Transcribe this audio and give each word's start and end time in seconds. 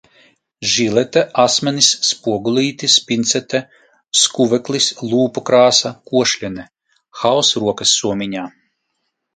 Žilete, 0.75 1.21
asmenis, 1.43 1.89
spogulītis, 2.07 2.95
pincete, 3.11 3.61
skuveklis, 4.23 4.89
lūpukrāsa, 5.13 5.93
košļene- 6.15 6.69
haoss 7.23 7.57
rokassomiņā. 7.67 8.51